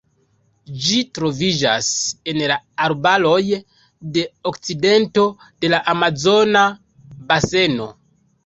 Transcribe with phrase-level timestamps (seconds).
[0.83, 1.89] Ĝi troviĝas
[2.33, 2.53] en
[2.87, 3.37] arbaroj
[4.17, 6.65] de okcidento de la Amazona
[7.31, 7.89] Baseno.